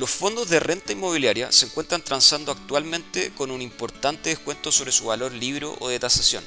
Los 0.00 0.08
fondos 0.08 0.48
de 0.48 0.60
renta 0.60 0.94
inmobiliaria 0.94 1.52
se 1.52 1.66
encuentran 1.66 2.00
transando 2.00 2.52
actualmente 2.52 3.32
con 3.36 3.50
un 3.50 3.60
importante 3.60 4.30
descuento 4.30 4.72
sobre 4.72 4.92
su 4.92 5.04
valor 5.04 5.30
libre 5.30 5.66
o 5.78 5.90
de 5.90 5.98
tasación, 5.98 6.42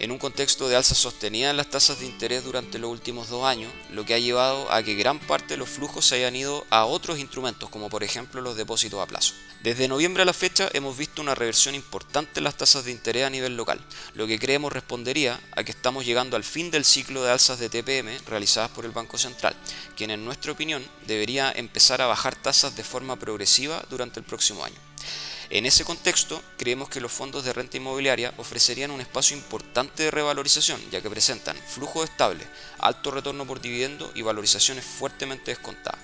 en 0.00 0.10
un 0.10 0.18
contexto 0.18 0.68
de 0.68 0.76
alza 0.76 0.94
sostenida 0.94 1.50
en 1.50 1.58
las 1.58 1.68
tasas 1.68 2.00
de 2.00 2.06
interés 2.06 2.42
durante 2.42 2.78
los 2.78 2.90
últimos 2.90 3.28
dos 3.28 3.44
años, 3.44 3.70
lo 3.90 4.06
que 4.06 4.14
ha 4.14 4.18
llevado 4.18 4.72
a 4.72 4.82
que 4.82 4.94
gran 4.94 5.18
parte 5.18 5.54
de 5.54 5.58
los 5.58 5.68
flujos 5.68 6.06
se 6.06 6.16
hayan 6.16 6.34
ido 6.34 6.66
a 6.70 6.86
otros 6.86 7.18
instrumentos, 7.18 7.68
como 7.68 7.90
por 7.90 8.02
ejemplo 8.02 8.40
los 8.40 8.56
depósitos 8.56 9.00
a 9.00 9.06
plazo. 9.06 9.34
Desde 9.62 9.88
noviembre 9.88 10.22
a 10.22 10.26
la 10.26 10.32
fecha 10.32 10.70
hemos 10.72 10.96
visto 10.96 11.20
una 11.20 11.34
reversión 11.34 11.74
importante 11.74 12.40
en 12.40 12.44
las 12.44 12.56
tasas 12.56 12.86
de 12.86 12.92
interés 12.92 13.26
a 13.26 13.30
nivel 13.30 13.58
local, 13.58 13.78
lo 14.14 14.26
que 14.26 14.38
creemos 14.38 14.72
respondería 14.72 15.38
a 15.54 15.64
que 15.64 15.72
estamos 15.72 16.06
llegando 16.06 16.36
al 16.36 16.44
fin 16.44 16.70
del 16.70 16.86
ciclo 16.86 17.22
de 17.22 17.30
alzas 17.30 17.58
de 17.58 17.68
TPM 17.68 18.18
realizadas 18.26 18.70
por 18.70 18.86
el 18.86 18.92
Banco 18.92 19.18
Central, 19.18 19.54
quien 19.96 20.10
en 20.10 20.24
nuestra 20.24 20.52
opinión 20.52 20.82
debería 21.06 21.52
empezar 21.54 22.00
a 22.00 22.06
bajar 22.06 22.36
tasas 22.36 22.74
de 22.74 22.84
forma 22.84 23.16
progresiva 23.16 23.84
durante 23.90 24.18
el 24.18 24.24
próximo 24.24 24.64
año. 24.64 24.76
En 25.50 25.66
ese 25.66 25.84
contexto, 25.84 26.40
creemos 26.56 26.88
que 26.88 27.00
los 27.00 27.10
fondos 27.10 27.44
de 27.44 27.52
renta 27.52 27.76
inmobiliaria 27.76 28.32
ofrecerían 28.36 28.92
un 28.92 29.00
espacio 29.00 29.36
importante 29.36 30.04
de 30.04 30.12
revalorización, 30.12 30.80
ya 30.92 31.00
que 31.00 31.10
presentan 31.10 31.56
flujo 31.56 32.04
estable, 32.04 32.46
alto 32.78 33.10
retorno 33.10 33.44
por 33.44 33.60
dividendo 33.60 34.12
y 34.14 34.22
valorizaciones 34.22 34.84
fuertemente 34.84 35.50
descontadas. 35.50 35.98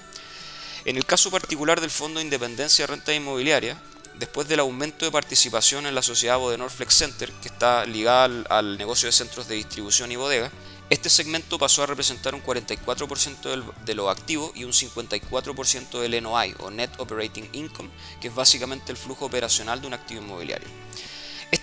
En 0.84 0.96
el 0.96 1.06
caso 1.06 1.30
particular 1.30 1.80
del 1.80 1.90
Fondo 1.90 2.18
de 2.18 2.24
Independencia 2.24 2.82
de 2.82 2.92
Renta 2.92 3.14
Inmobiliaria, 3.14 3.80
después 4.18 4.48
del 4.48 4.60
aumento 4.60 5.04
de 5.04 5.12
participación 5.12 5.86
en 5.86 5.94
la 5.94 6.02
sociedad 6.02 6.38
Bodenor 6.38 6.70
Flex 6.70 6.94
Center, 6.94 7.30
que 7.40 7.48
está 7.48 7.86
ligada 7.86 8.44
al 8.48 8.76
negocio 8.76 9.06
de 9.06 9.12
centros 9.12 9.46
de 9.46 9.54
distribución 9.54 10.10
y 10.10 10.16
bodega, 10.16 10.50
este 10.88 11.10
segmento 11.10 11.58
pasó 11.58 11.82
a 11.82 11.86
representar 11.86 12.34
un 12.34 12.42
44% 12.42 13.74
de 13.84 13.94
los 13.94 14.08
activos 14.08 14.52
y 14.54 14.62
un 14.62 14.72
54% 14.72 15.98
del 15.98 16.22
NOI 16.22 16.54
o 16.60 16.70
Net 16.70 16.90
Operating 16.98 17.48
Income, 17.52 17.90
que 18.20 18.28
es 18.28 18.34
básicamente 18.34 18.92
el 18.92 18.96
flujo 18.96 19.26
operacional 19.26 19.80
de 19.80 19.88
un 19.88 19.94
activo 19.94 20.22
inmobiliario. 20.22 20.68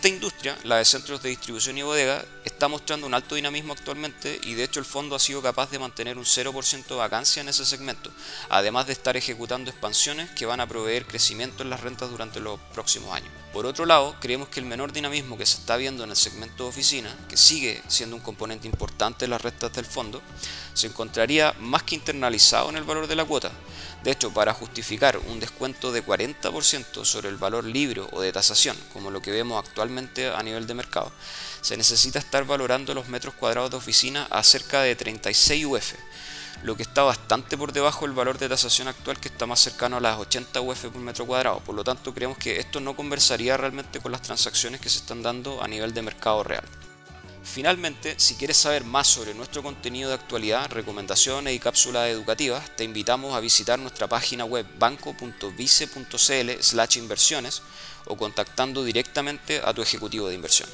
Esta 0.04 0.16
industria, 0.16 0.58
la 0.66 0.80
de 0.80 0.84
centros 0.84 1.24
de 1.24 1.30
distribución 1.30 1.78
y 1.78 1.82
bodega, 1.82 2.26
está 2.44 2.68
mostrando 2.68 3.08
un 3.08 3.14
alto 3.14 3.36
dinamismo 3.36 3.72
actualmente 3.72 4.38
y 4.44 4.54
de 4.54 4.66
hecho 4.66 4.82
el 4.82 4.86
fondo 4.86 5.16
ha 5.16 5.20
sido 5.20 5.42
capaz 5.42 5.72
de 5.72 5.80
mantener 5.80 6.18
un 6.18 6.26
0% 6.26 6.88
de 6.88 6.96
vacancia 6.96 7.42
en 7.42 7.48
ese 7.48 7.64
segmento, 7.64 8.12
además 8.50 8.86
de 8.86 8.92
estar 8.92 9.16
ejecutando 9.16 9.72
expansiones 9.72 10.30
que 10.32 10.46
van 10.46 10.60
a 10.60 10.68
proveer 10.68 11.06
crecimiento 11.06 11.64
en 11.64 11.70
las 11.70 11.80
rentas 11.80 12.10
durante 12.10 12.42
los 12.42 12.60
próximos 12.74 13.16
años. 13.16 13.32
Por 13.54 13.66
otro 13.66 13.86
lado, 13.86 14.18
creemos 14.20 14.50
que 14.50 14.60
el 14.60 14.66
menor 14.66 14.92
dinamismo 14.92 15.38
que 15.38 15.46
se 15.46 15.60
está 15.60 15.78
viendo 15.78 16.04
en 16.04 16.10
el 16.10 16.18
segmento 16.18 16.64
de 16.64 16.70
oficina, 16.72 17.16
que 17.30 17.38
sigue 17.38 17.82
siendo 17.88 18.18
un 18.18 18.22
componente 18.22 18.68
importante 18.68 19.24
en 19.24 19.32
las 19.32 19.42
rentas 19.42 19.72
del 19.72 19.86
fondo, 19.86 20.22
se 20.74 20.88
encontraría 20.88 21.54
más 21.60 21.84
que 21.84 21.96
internalizado 21.96 22.70
en 22.70 22.76
el 22.76 22.84
valor 22.84 23.08
de 23.08 23.16
la 23.16 23.24
cuota. 23.24 23.54
De 24.04 24.12
hecho, 24.12 24.34
para 24.34 24.54
justificar 24.54 25.18
un 25.18 25.40
descuento 25.40 25.94
de 25.94 26.06
40% 26.06 27.06
sobre 27.06 27.30
el 27.30 27.38
valor 27.38 27.64
libre 27.64 28.02
o 28.12 28.20
de 28.20 28.34
tasación, 28.34 28.76
como 28.92 29.12
lo 29.12 29.22
que 29.22 29.32
vemos 29.32 29.64
actualmente 29.64 30.28
a 30.28 30.44
nivel 30.44 30.68
de 30.68 30.74
mercado, 30.74 31.12
se 31.62 31.78
necesita 31.78 32.20
estar 32.20 32.44
valorando 32.44 32.94
los 32.94 33.08
metros 33.08 33.34
cuadrados 33.34 33.72
de 33.72 33.78
oficina 33.78 34.28
a 34.30 34.44
cerca 34.44 34.82
de 34.82 34.98
36 34.98 35.66
UF, 35.66 35.94
lo 36.64 36.76
que 36.76 36.84
está 36.84 37.04
bastante 37.04 37.58
por 37.58 37.72
debajo 37.72 38.06
del 38.06 38.14
valor 38.14 38.38
de 38.38 38.50
tasación 38.50 38.90
actual 38.90 39.20
que 39.20 39.30
está 39.30 39.46
más 39.46 39.62
cercano 39.62 39.98
a 39.98 40.02
las 40.02 40.20
80 40.20 40.60
UF 40.60 40.86
por 40.88 41.02
metro 41.02 41.26
cuadrado. 41.26 41.62
Por 41.62 41.76
lo 41.76 41.86
tanto, 41.86 42.14
creemos 42.14 42.38
que 42.38 42.60
esto 42.60 42.82
no 42.82 42.98
conversaría 42.98 43.56
realmente 43.56 44.02
con 44.02 44.12
las 44.12 44.22
transacciones 44.22 44.82
que 44.82 44.90
se 44.90 45.00
están 45.00 45.24
dando 45.24 45.64
a 45.64 45.68
nivel 45.70 45.94
de 45.94 46.02
mercado 46.02 46.44
real. 46.44 46.66
Finalmente, 47.44 48.16
si 48.18 48.36
quieres 48.36 48.58
saber 48.58 48.84
más 48.86 49.08
sobre 49.08 49.34
nuestro 49.34 49.62
contenido 49.62 50.08
de 50.10 50.16
actualidad, 50.16 50.72
recomendaciones 50.72 51.54
y 51.54 51.60
cápsulas 51.60 52.08
educativas, 52.10 52.74
te 52.76 52.86
invitamos 52.86 53.36
a 53.36 53.42
visitar 53.42 53.78
nuestra 53.78 54.08
página 54.08 54.46
web 54.46 54.66
banco.vice.cl/inversiones 54.80 57.62
o 58.06 58.16
contactando 58.16 58.82
directamente 58.84 59.62
a 59.64 59.74
tu 59.74 59.82
ejecutivo 59.82 60.30
de 60.30 60.36
inversión. 60.36 60.70